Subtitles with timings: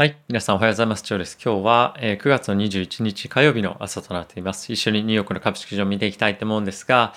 [0.00, 0.16] はい。
[0.28, 1.02] 皆さんおはようございます。
[1.02, 1.36] ジョーです。
[1.44, 4.72] 今日は、え、9月の21日火曜日の朝となっています。
[4.72, 7.14] 一緒にニューヨークの株式市場を見ていきたいと思うんですが、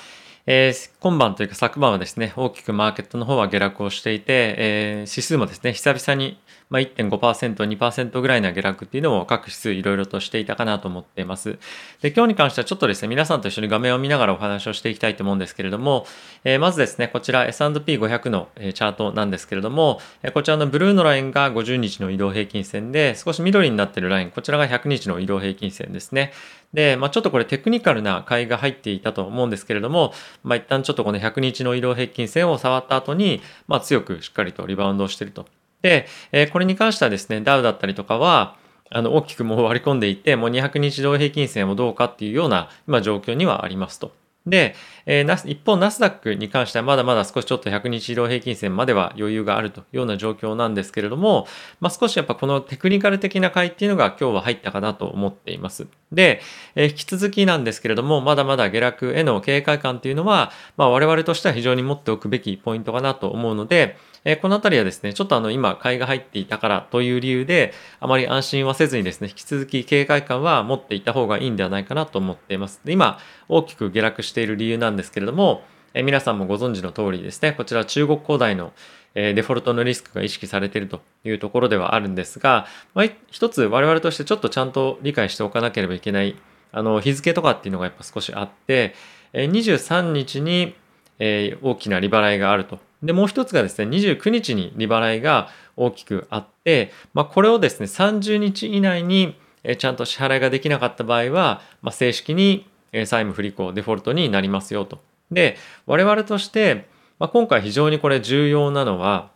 [0.47, 6.39] えー、今晩というか昨晩はですね、大きくマーケットの方は下落をしていて、えー、指数もですね、久々に
[6.71, 11.59] まあ、1.5%、2%ぐらいの下落っていうのを各指数いろいろとしていたかなと思っています。
[12.02, 16.07] で、今日に関してはちょっとですね、皆さんと一緒に画面を見ながらお話をしていきたいと思うんですけれども、
[16.45, 19.99] えー、まずですね、こちら S&P500 のチャートなんですけれども、
[20.34, 26.31] こちらのブルーのラインが50日の移動平均線で、少し緑になっているライン、こちらが100日の移動平均線ですね。
[26.73, 30.13] で、まあ、ちょっとこれテクニカルな買いが入っていたと思うんですけれども、
[30.44, 35.45] まあ、一旦ちょっとこの100日の移動平均線を触った後に、まあ、強くしっかりとリバウンドをしていると
[35.81, 38.55] で、えこれに関してはですね、ダウだったりとかは、
[38.90, 44.12] あの、大きくもう割り込んでいて、もう200日移動平均線をどうかっていうような、今状況にはありますと。
[44.45, 51.48] で、えー、一方、ナスダックに関してはまだまだ少しちょっと100日移動平均線までは余裕があるというような状況なんですけれども、
[51.80, 55.87] まあ、少しやっぱこのテクニカル的な買いっていうのが今日は入ったかなと思っています。
[56.12, 56.41] で、
[56.74, 72.81] えー、引き続きなんですけれども、まだまだ下落への警戒感っていうのは、まあ、我々としては非常に持っておくべきポイントかなと思うので、え、このあたりはですね、ちょっとあの今買いが入っていたからという理由で、あまり安心はせずにですね、引き続き警戒感は持っていた方がいいんではないかなと思っています。
[72.86, 73.19] で今、
[73.50, 78.74] 大きく下落している理由なんですけれども、え、皆さんもご存知の通りですね、こちら中国恒大の
[79.16, 86.38] えデフォルトのリスクが意識されているというところではあるんですが、まあ、一つ我々としてちょっとちゃんと理解しておかなければいけない
[86.72, 88.96] あの日付とかっていうのがやっぱ少しあって、
[89.34, 90.75] え23日に、
[91.19, 99.35] え大きな利払いがあるとで、もう一つがですね、29日に利払いが大きくあって、まあ、これをですね、30日以内に
[99.78, 105.00] ちゃんと支払いができなかった場合は、まあ、正式に債務不履行、デフォルトになりますよと。
[105.31, 106.88] で、我々として、
[107.19, 109.31] まあ、今回非常にこれ重要なのは、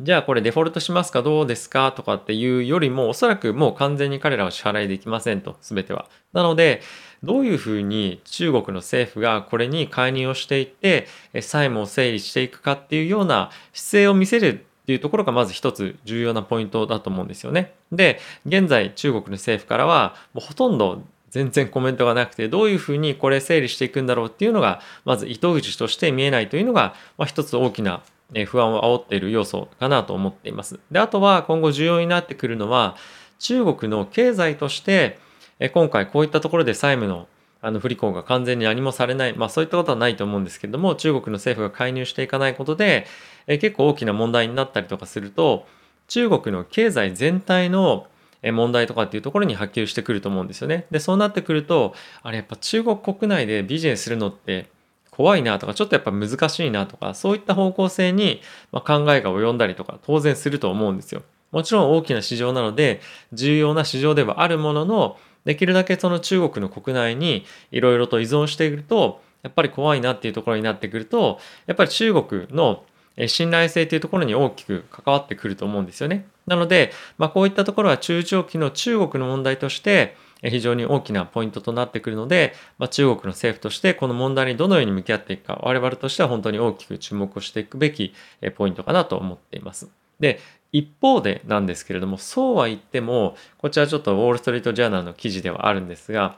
[0.00, 6.08] じゃあこれデフォルトしますかどうですかとかっていうよりも、おそらくもう完全に彼らは支払いできませんと、すべては。
[6.32, 6.80] なので、
[7.22, 17.74] どういうふうに中国の政府がこれに介入をしていって債務を整理していくかっていうような姿勢を見せるっていうところがまず一つ重要なポイントだと思うんですよね。
[17.92, 28.02] で、現在中国の政府からはもうほとんど全然コメントがなくてどういうふうにこれ整理していくんだろうっていうのがまず糸口として見えないというのが、まあ、一つ大きな
[28.46, 30.80] 不安を煽っている要素かなと思っています。
[30.90, 32.96] で、あとは今後重要になってくるのは
[33.38, 35.18] 中国の経済として
[35.62, 37.28] え今回こういったところで債務の
[37.64, 43.06] あの不履行が完全に何もされない、まあそういったことはないと思うんですけれども、中国の政府が介入していかないことで、
[43.46, 45.64] え結構大きな問題になったりとかすると、
[46.08, 48.08] 中国の経済全体の
[48.42, 50.86] 問題とかっていうところに波及してくると思うんですよね。
[50.90, 51.94] で、そうなってくると、
[52.24, 54.66] あれやっぱ中国国内でビジネスするのって
[55.12, 58.40] 怖いなとか、ちょっとやっぱ難しいなとか、そういった方向性に
[58.72, 58.80] 考
[59.12, 61.22] えが及んだりとか、当然すると思うんですよ。
[61.52, 63.00] もちろん大きな市場なので、
[63.32, 72.84] 重要な市場ではあるものの、できるだけその中国の国内にいろいろと依存していると、やっぱり怖いなっていうところになってくると、やっぱり中国の
[73.26, 76.26] 信頼性というところに大きく関わってくると思うんですよね。
[76.46, 88.12] なので、まあ、こういったところは中長期の中国の問題として非常に大きなポイントとなってくるので、まあ、中国の政府としてこの問題にどのように向き合っていくか、我々としては本当に大きく注目をしていくべき
[88.56, 89.88] ポイントかなと思っています。
[90.18, 90.40] で、
[90.72, 96.36] 一方でなんですけれども、そうは言っても、こちらちょっとウォール・ストリート・ジャーナルの記事ではあるんですが、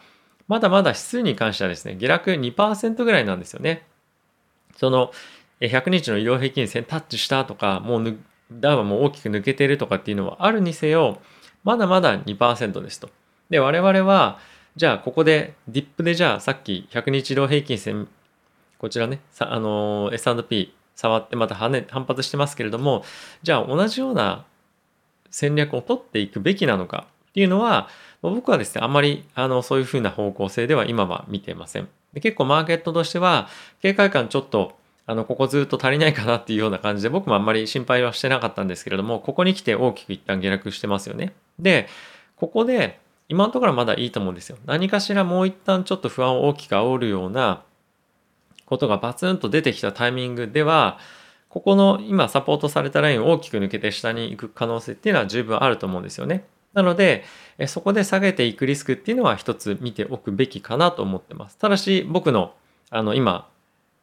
[0.49, 3.87] まだまだ指数に関してはですね、下落2%ぐらいなんですよね。
[4.77, 5.13] その、
[5.61, 8.17] 100日の移動平均線タッチしたとか、もう
[8.53, 11.21] ダウはもう大きく抜けてるとかっていうのはあるにせよ、
[11.63, 13.09] まだまだ2%ですと。
[13.55, 14.41] で、我々は、
[14.75, 18.09] じゃあここで、ディップでじゃあさっき100日移動平均線、
[18.79, 23.05] こちらね、あの S&P 触ってまた反発してますけれども
[23.43, 24.45] じゃあ同じような
[25.31, 27.89] 戦略を取っていくべきなのかっていうのは
[28.23, 31.89] 僕はですねあんまりあのそういうふうな方向性では今は見ていません。
[32.13, 33.49] で結構マーケットとしては
[33.83, 34.77] 警戒感ちょっと
[35.07, 41.33] あのここずっと足りないかなっていうような感じで僕もあんまり心配はしてなかったんですけれどもここに来て大きく一旦下落してますよね。
[41.59, 41.89] で
[42.37, 43.01] ここで
[43.35, 47.65] 今のところはまだいいと思うんですよ何かしらもう一旦ちょっと不安を大きく煽るような
[48.65, 50.99] ことがバツンと出てきたタイミングでは
[51.49, 56.45] ここの今サポートされたラインを大きく抜けて下に行く可能性っていうのは十分あると思うんですよね。
[56.73, 57.23] なので、
[57.69, 61.57] そこで下げていくリスクっていうのは一つ見ておくべきかなと思ってます。
[61.57, 62.55] ただし僕の
[62.91, 63.49] あの今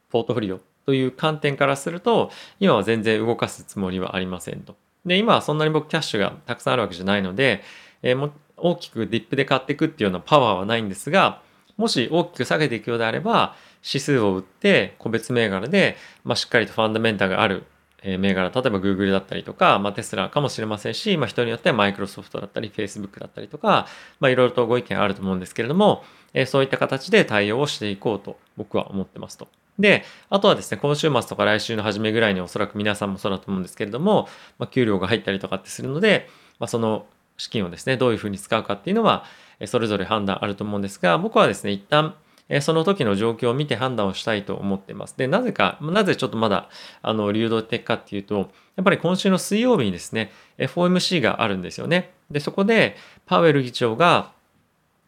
[0.10, 2.31] ポートフリオという観点からすると
[2.62, 4.78] 今は全然動かすつもりはありませんと。
[5.06, 7.63] で今はそんなに僕キャッシュがたくさんあるわけじゃないので、
[8.01, 11.41] えー、も大きくディップで買っていくっていうようなパワーはないんですが
[11.77, 17.63] もし大きく下げていくようであれば指数を売って個別銘柄で、まあ、しっかりとファンダメンタがある
[18.03, 23.87] 銘柄、例えば Google だったりとか、まあ、テスラかもしれませんし、まあ、人によってはマイクロソフトだったり、Facebook だったりとか、
[24.19, 26.03] まあ、いろいろとご意見あると思うんですけれども、
[26.33, 29.47] えそういった形で対応をしていこうと僕は思ってますと。
[29.77, 34.27] で、あとはですね、今週末とか来週の初めぐらいにおそらく皆さんもそうだと思うんですけれども、
[34.57, 36.27] まあ、給料が入ったりとかってするので、
[36.59, 37.05] まあ、その
[37.41, 39.25] 資金をですね、どういうふうに使うかっていうのは、
[39.65, 42.13] それぞれ判断あると思うんですが、僕はですね、一旦、
[42.61, 45.17] その時の状況を見て判断をしたいと思っています。
[45.17, 46.69] で、なぜか、なぜちょっとまだ、
[47.01, 52.11] あの、流動的かっていうと、やっぱり今週の水曜日にですね、FOMC があるんですよね。
[52.29, 52.95] で、そこで、
[53.25, 54.33] パウエル議長が、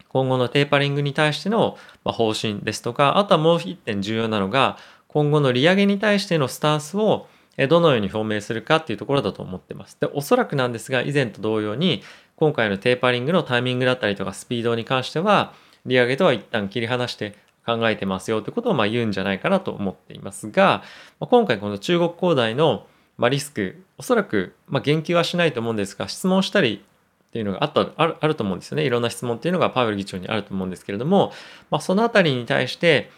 [0.07, 4.77] 今後のテーパリングに対しての方針ですとか、あとはもう一点重要なのが、
[5.07, 7.27] 今後の利上げに対してのスタンスを
[7.69, 9.97] どのように表明するかっていうところだと思ってます。
[9.99, 12.01] で、おそらくなんですが、以前と同様に、
[12.35, 15.53] 今回のテーパリングのタイミングだったりとかスピードに関しては、
[15.85, 17.35] 利上げとは一旦切り離して
[17.65, 20.83] 考えてますよということをま言うんじゃないかなと思っていますが、
[21.19, 22.87] 今回この中国恒大の
[23.17, 26.83] まリスク、おそらくま言及はしないと思うんですが、質問したり
[27.29, 28.85] っていうのがあったあるあると思うんですよね。
[28.85, 31.31] いろんな質問っていうのがパウエル議長にあると思うんですけれども、
[31.71, 33.09] まあ、そのあたりに対して、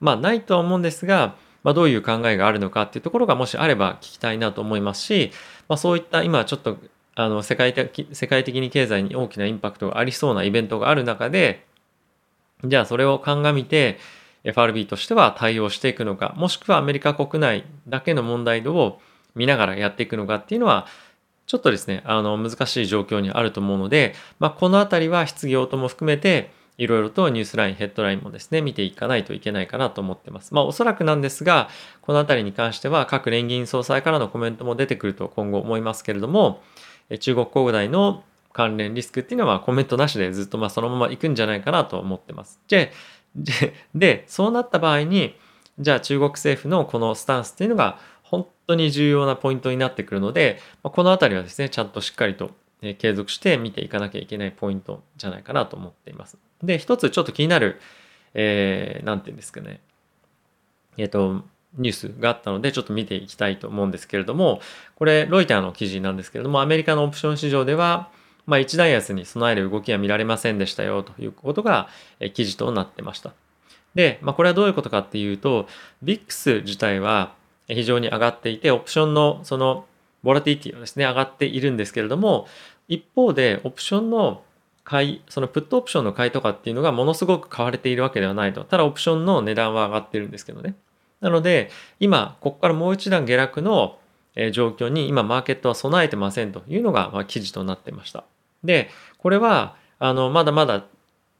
[0.00, 5.32] まあ、ないとは思うんですが、まあ、どういう考えがあるのかっていうところがもしあれば聞きたいなと思いますし、
[5.68, 6.78] まあ、そういった今ちょっと
[7.16, 11.66] あの世界的世界的に経済に大きなインパクトがありそうなイベントがある中で、
[12.64, 13.98] じゃあそれを鑑みて
[14.44, 19.00] FRB としては対応していくのか、もしくはアメリカ国内だけの問題度を
[19.34, 20.86] 見ながらやっていくのかっていうのは、
[21.46, 30.54] ちょっとですね、あの、難しい状況にあると思うので、まあ、このあたりは失業とも含めて、いろいろとニュースライン、ヘッドラインもですね、見ていかないといけないかなと思ってます。
[30.54, 31.68] まあ、おそらくなんですが、
[32.00, 36.62] このあたりに関しては、各連銀総裁からのコメントも出てくると今後思いますけれども、
[37.20, 42.60] 中国国内の関連リスクっていうのはコメントなしでずっとまあそのまま行くんじゃないかなと思ってます。
[42.68, 42.92] で、
[43.94, 45.34] で、そうなった場合に、
[45.78, 52.52] じゃあ中国政府のこのスタンスっていうのが本当に重要なポイントになってくるので、このあたりはですね、ちゃんとしっかりと
[52.98, 56.38] 継続して見ていかなきゃいけないポイントじゃないかなと思っています。
[56.62, 57.80] で、一つちょっと気になる、
[58.34, 59.80] えー、なんていうんですかね、
[60.96, 61.44] えっ、ー、と、
[61.78, 64.60] ニュースがあったので、ちょっと見ていきたいと思うんですけれども、
[64.96, 68.10] これ、ロイターの記事なんですけれども、アメリカのオプション市場では、
[68.46, 71.88] まあ、一段安に備える動きは見られませんでしたよということが、
[72.34, 73.32] 記事となってました。
[73.94, 75.66] で、まあ、これはどういうことかっていうと、
[76.02, 77.34] VIX 自体は、
[77.66, 79.86] 非常に上がっていて、オプションのその
[80.22, 82.46] ボラティティはですね、上がっているんですけれども、
[82.88, 84.42] 一方でオプションの
[84.84, 88.64] 買い、そのプットオプションの買いとかっていうのがものすごく買われているわけではないと。
[88.64, 90.74] ただオプションの値段は上がってるんですけどね。
[91.24, 93.98] なので、今、ここからもう一段下落の
[94.52, 98.24] 状況に今マーケットは備えてませんというのが、ま記事となってました。
[98.62, 100.84] で、これは、あの、まだまだ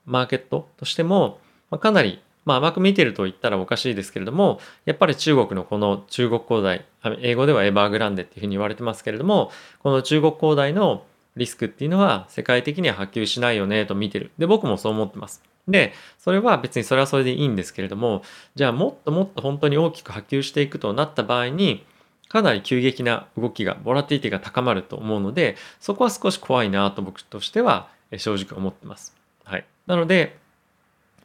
[0.06, 1.38] マーケットとしても、
[1.70, 6.84] まかなりまあ甘く見てると言ったらおかしいですけれども、やっぱり中国のこの中国恒大、
[7.20, 9.50] 英語ではエバーグランデっていうふうに言われてますけれども、
[9.82, 11.04] この中国恒大の
[11.36, 14.30] リスクっていうのは世界的には波及しないよねと見てる。
[14.38, 15.42] で、僕もそう思ってます。
[15.68, 18.22] で、それは別にそれはそれでいいんですけれども、
[18.54, 21.84] じゃあもっともっと本当に大きく波及していくとなった場合に、
[22.28, 29.14] かなり急激な動きが、ボラティティが高まると思うので、そこは少し怖いなと僕としては正直思ってます。
[29.44, 29.64] はい。
[29.86, 30.36] なので、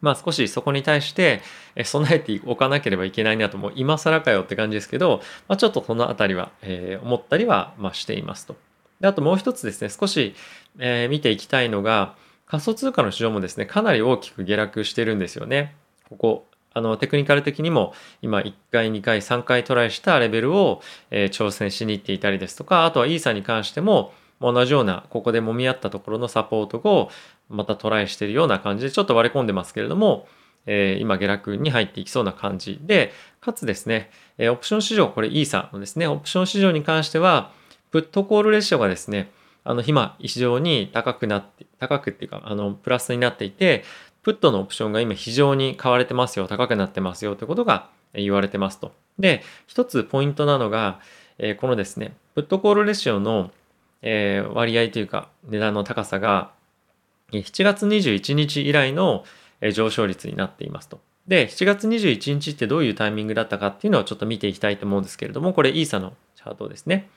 [0.02, 1.42] まあ少しそこに対して
[1.84, 8.56] 備えておかなければいけないなと、もう今更かよって感じですけど、まあ、ちょっとそのあたりは、えー、思ったりは、まあ、していますと。
[9.02, 10.36] であともう一つですね、少し、
[10.78, 12.16] えー、見ていきたいのが、
[12.50, 15.76] 仮想通貨の市場もですね、かなり大きく下落してるんですよね。
[16.10, 27.12] ここ、あの、テクニカル的にも今1回、2回、3回トライしたレベルを、えー、挑戦しに行っていたりですとか、あとはイーサに関しても、同じような、ここで揉み合ったところのサポートを
[27.50, 30.28] またトライしてるような感じで、ちょっと割れ込んでますけれども、
[30.66, 37.52] えー、今下落に入っていきそうな感じで、かつですね、えー、オプション市場、これイーサのですね、オプション市場に関しては、
[37.92, 39.30] プットコールレシオがですね、
[39.64, 43.84] あの、今、非常に高くなって、高くっていうか、あの、プラスになっていて、
[44.24, 48.92] プットのオプションが今非常に買われてますよ、高くなってますよということが言われてますと。
[49.18, 51.00] で、一つポイントなのが、
[51.38, 53.52] えー、このですね、プットコールレシオの
[54.02, 56.52] えー、割合というか値段の高さが
[57.32, 59.24] 7月21日以来の
[59.74, 61.00] 上昇率になっていますと。
[61.28, 67.08] で、7月21日ってどういうタイミングだったかっていうのをちょっと見ていきたいと思うんですけれども、これイーサのチャートですね。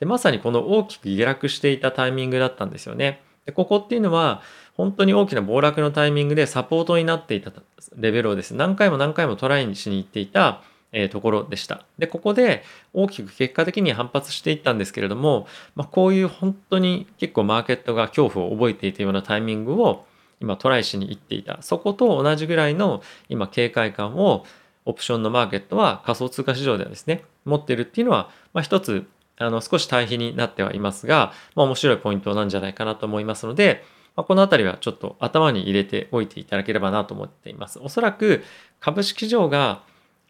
[0.00, 3.22] で、まさにこの大きく下落していたタイミングだったんですよね。
[3.46, 4.42] で、ここっていうのは、
[4.74, 7.52] 本当に大きな暴落のタイミングでサポートになっていた
[7.96, 11.84] レベルをですね、何回も何回もトライにしに行っていたえところでした。
[11.98, 20.04] で、ここで大きく結果的に反発していったんですけれども、まあ、こういう本当に結構マーケットが恐怖を覚えていたようなタイミングを
[20.40, 21.62] 今トライしに行っていた。
[21.62, 24.44] そこと同じぐらいの今警戒感を
[24.84, 29.06] オプションのマーケットは仮想通貨市場ではですね、持ってるっていうのは、まあ、一つ、
[29.42, 33.84] あの、少し対比になってはいますが、まあ、面白いポイントなんじゃないかなと思いますので、
[34.16, 37.78] まあ、このあたりはちょっと頭に入れておいていただければなと思っています。
[37.78, 38.44] おそらく
[38.80, 39.82] 株式市場が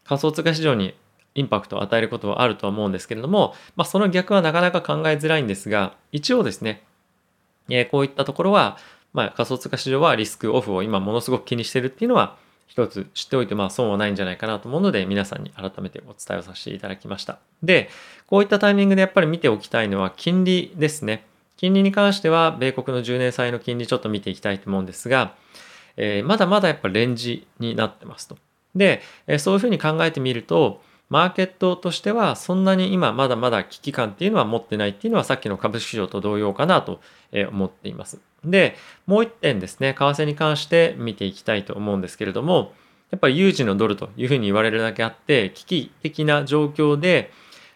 [0.05, 0.95] 仮想通貨市場に
[1.35, 6.83] インパクトを与えることはあるとは思うんですけれども、まあ、その逆はなかなか考えづらいんですが、一応ですね、
[7.69, 8.77] えー、こういったところは、
[9.13, 17.39] まあ、仮想通貨市場はリスクオフを今ものすごく気にしてるっていうのは、一つ知っておいてまあ損はないんじゃないかなと思うので皆さんに改めてお伝えをさせていただきました。
[17.61, 17.89] で、
[18.27, 21.25] こういったタイミングでやっぱり見ておきたいのは金利ですね。
[21.57, 25.35] 金利に関しては米国の10年債の金利ちょっと見ていきたいと思うんですが、
[25.97, 28.37] えー、まだまだやっぱレンジになってますと。
[28.75, 37.01] で、え、そういうふうに考えてみると、マーケットとしてはそんなに今まだまだ危機感っていうのは持ってないっていうのはさっきの株式市場と同様かなと
[37.51, 38.19] 思っています。
[38.43, 42.73] で、もう一点ですね、為替に関して見ていきたいと思うんですけれども、
[43.11, 47.31] やっぱり有事のドルというふうに言われるだけあって、危機的な状況で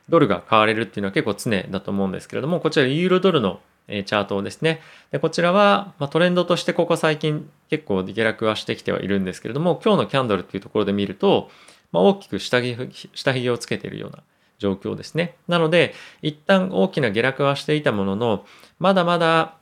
[0.09, 4.81] ドルが買われるっていうのは結構常だと思うんですけれども、こちらユーロドルのチャートですね。
[5.11, 11.49] でこちらは、トレンドとしてここ最近結構下落はしてきてはいるんですけれども、今日のキャンドルっていうところで見ると、
[11.91, 12.75] まあ、大きく下着
[13.13, 14.23] 下髭をつけているような
[14.59, 15.35] 状況ですね。
[15.47, 18.45] なので、一旦大きな下落はしていたものの、
[18.79, 19.55] まだまだ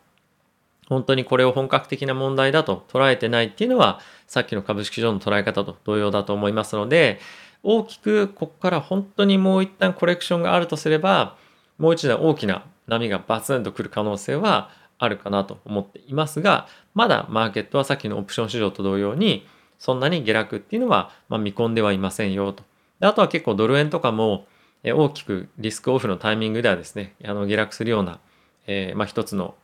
[0.88, 7.20] 本当にこれを本格的な問題だと捉えてないっていうのは、さっきの株式市場の捉え方と同様だと思いますので、
[7.64, 11.36] 大きくここから本当にもう一旦コレクションがあるとすれば、
[11.78, 19.48] もう一度大きな波がバツンと来る可能性はあるかなと思っていますが、まだマーケットはさっきのオプション市場と同様に、
[19.80, 22.64] そんなに下落っていうのは、ま見込んではいませんよと。
[23.00, 24.48] であとは結構ドル円とかも
[24.84, 28.20] 大きくリスクオフのタイミングではですね、あの下落するような、
[28.68, 29.56] えー、まあ、一つの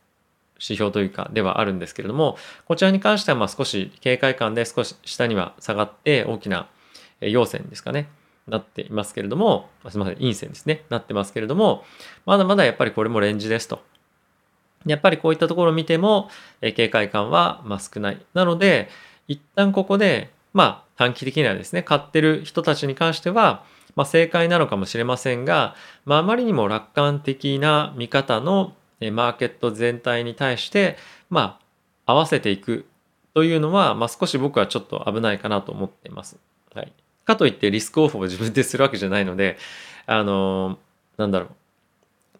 [0.56, 6.68] 指標というかではあるんですけれども、こちらに関してはま少し警戒感で少し下には下がって大きな
[7.20, 8.08] 陽線ですかね、
[8.46, 11.84] なっていますけれども、すみません、陰線ですね、なってますけれども、
[12.26, 13.80] まだまだやっぱりこれもレンジですと。
[14.86, 16.28] やっぱりこういったところを見ても、
[16.60, 18.20] 警戒感はま少ない。
[18.34, 18.88] なので、
[19.32, 25.74] 一旦ここで、まあ短期的にはですね、買ってる人たちに関しては、まあ、正解なのかもしれませんが、
[26.04, 30.96] まあ、あまりにも楽観的な見方のマーケット全体に対して、
[31.28, 31.58] ま
[32.06, 32.86] あ、合わせていく
[33.34, 36.38] というのは、まあ、少し僕はちょっと危ないかなと思っています。
[36.74, 36.92] はい。
[37.24, 39.56] かといってリスクオフを自分でするわけじゃないので、
[40.06, 40.78] あの、
[41.16, 41.48] なんだろう。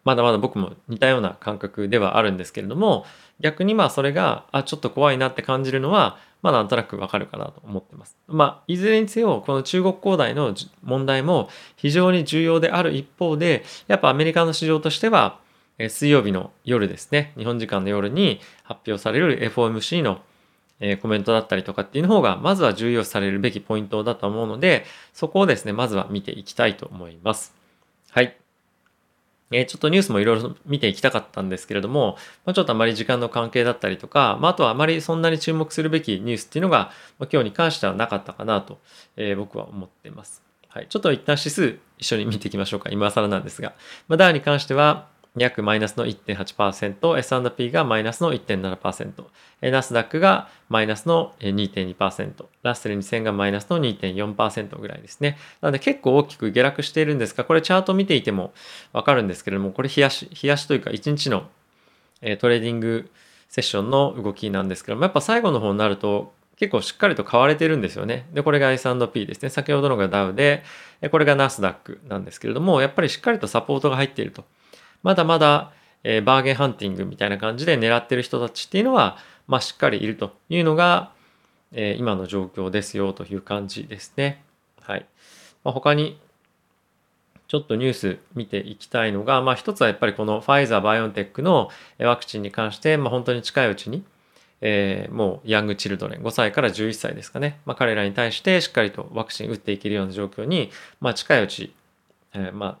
[0.03, 3.05] まだまだ僕も似たような感覚ではあるんですけれども、
[3.43, 8.17] 逆にまあそれが、あ、ちょっと怖いなって感じるのは、まあなんとなくわかるかなと思ってます。
[8.27, 15.39] まあ、いずれにせよ、この中国恒大の問題も非常に重要である一方で、やっぱアメリカの市場としては、
[15.89, 20.21] 水曜日の夜ですね、日本時間の夜に発表される FOMC の
[21.01, 27.53] コメントだったりとかっていうの方が、まずは重要視されるべきポイントだと思うので、そこをですね、まずは見ていきたいと思います。
[28.11, 28.37] はい。
[29.53, 38.79] えちょっとニュースもいろいろ見ていきたかったんですけれども、まあ、ちょっとあまり時間の関係だったりとか、まあ、あとはあまりそんなに注目するべきニュースっていうのが、まあ、今日に関してはなかったかなと、
[39.15, 40.43] えー、僕は思っています。
[40.69, 40.87] はい。
[40.89, 42.89] ちょっと一旦指数一緒に見ていきましょうか。
[42.89, 43.73] 今更なんですが。
[44.07, 49.23] まあ、ダーに関しては、約マイナスの1.8%、S&P がマイナスの1.7%、
[49.71, 55.37] ナスダックがマイナスの2.2%、ラッセル2000がマイナスの2.4%ぐらいですね。
[55.61, 58.53] なので結構大きく下落しているんですが、これチャート見ていても
[58.91, 61.49] わかるんですけれども、これ冷やし、冷やしというか1日の
[62.39, 63.09] トレーディング
[63.49, 68.27] セッションの動きなんですけども、やっぱ最後の方になると結構しっかりと買われてるんですよね。
[68.33, 69.49] で、これが S&P ですね。
[69.49, 70.63] 先ほどのがダウで、
[71.09, 74.45] これがナスダックなんですけれども、やっぱりしっかりとサポートが入っていると。
[75.03, 75.71] まだまだ、
[76.03, 79.17] えー、バーゲンハンティングみたいな感じで狙ってる人たちっていうのは、
[79.47, 81.11] まあ、しっかりいるというのが、
[81.71, 84.43] えー、今の状況ですよという感じですね。
[84.81, 85.05] はい。
[85.63, 86.19] まあ、他に
[87.47, 91.69] ちょっとニュース見ていきたいのが、まあ、一つはやっぱりこのファイザー、バイオンテックの
[91.99, 94.03] ワクチンに関して、まあ、本当に近いうちに、
[94.61, 101.75] えー、もうヤングチルドレン、5歳から11歳ですかね、まあ、彼らに対してしっかりとワクチン打っていけるような状況に、まあ、近いうち、
[102.33, 102.77] えー、まあ、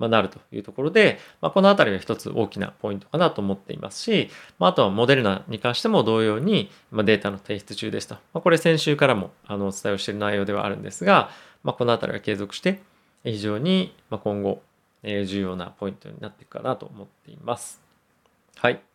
[0.00, 8.18] まなるというところで、まあ、この辺りが一つ大きなポイントかなと思っていますし、まあ、とはモデルナに関しても同様に、まデータの提出中でした。
[8.32, 11.30] ま、これ先週からもあのお伝えをしている内容ではあるんですが、
[11.62, 12.80] ま、この辺りは継続して
[13.22, 14.62] 非常に今後
[15.04, 17.80] 重要なポイントになっていくかなと思っています。
[18.56, 18.89] はい。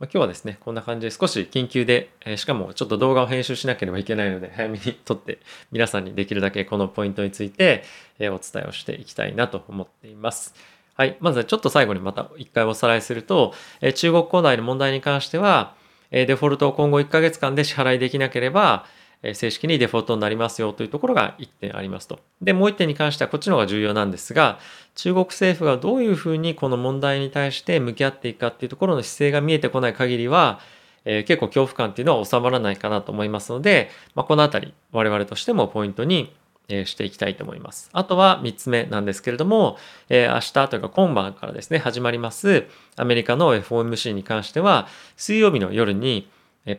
[0.00, 5.40] ま今日はですね、こんな感じで少し緊急で、えしかもちょっと動画を編集しなければいけないので、早めに撮って
[5.72, 7.84] 皆さんにできるだけこのポイントについて、
[8.18, 10.54] えお伝えをしていきたいなと思っています。
[10.94, 11.18] はい。
[11.20, 13.52] まずちょっと最後にまた一回おさらいすると、
[13.82, 15.74] え中国恒大の問題に関しては、
[16.10, 18.86] えデフォルトを今後1ヶ月間で支払いできなければ、
[19.22, 22.20] 正式にデフォルトになりますよというところが1点ありますと。
[22.40, 24.58] で、もう1点に関してはこっちの方が重要なんですが、
[24.94, 30.60] 中国政府がどういうふうにこの問題に対して向き合っていくかっていうところの姿勢が見えてこない限りは、
[31.04, 36.34] えー、結構恐怖感っていうのは収まらないかなと思いますので、まあ、このあたり我々としてもポイントに
[36.68, 37.90] していきたいと思います。
[37.92, 39.76] あとは3つ目なんですけれども、
[40.08, 44.86] えー、明日というか今晩からですね、始まりますアメリカの FOMC に関しては、
[45.16, 46.28] 水曜日の夜に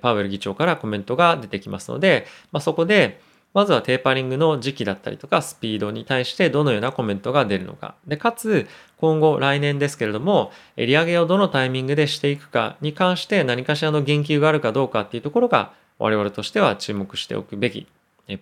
[0.01, 3.19] パウエル議長からコメントが出てきますので、まあ、そこで、
[3.53, 7.95] まずはテーパリングの時期だったりとかスピードに対してどのようなコメントが出るのか。
[8.07, 17.87] で、かつ今後来年ですけれども、利上げをどのタイミングでしていくかに関して何かしらの言及があるかどうかっていうところが我々としては注目しておくべき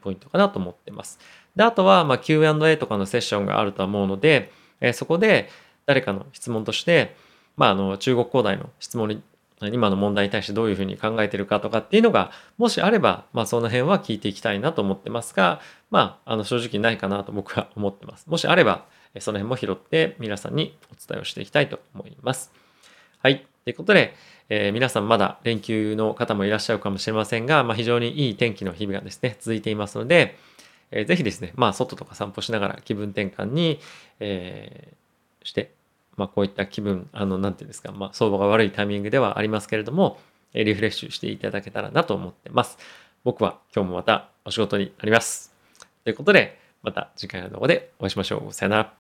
[0.01, 1.19] ポイントかなと思ってます。
[1.55, 4.51] で、あとはま Q&A とかのセッションがあるとは思うので、
[4.93, 5.49] そこで
[5.87, 7.15] 誰かの質問として、
[7.57, 9.21] まあ、あの中国恒大の質問に
[9.67, 18.27] 今の問題に対してどういうふうに考えてるかとかっていうのがもしあれば、まあ、その辺は聞いていきたいなと思ってますが、まあ、あの正直ないかなと僕は思ってます。
[18.27, 18.85] もしあれば、
[19.19, 22.51] その辺も拾って皆さんにお伝えをしていきたいと思います。
[23.21, 23.45] はい。
[23.65, 24.15] ということで、
[24.49, 30.37] えー、皆さんまだ連休の方もいらっしゃるかもしれませんが、まあ、非常にいい天気の日々がですね、続いていますので、
[30.91, 33.79] えー、ぜひですね、まあ、外とか散歩しながら気分転換に、
[34.19, 35.73] えー、して、
[36.17, 40.19] まあ、こういった気分、あの、なんていうんですか、まあ、相場が悪いタイミングではありますけれども、
[40.53, 42.77] リフレッシュしていただけたらなと思ってます。
[43.23, 45.53] 僕は今日もまたお仕事になります。
[46.03, 48.53] ということで、また次回の動画でお会いしましょう。
[48.53, 48.98] さよなら。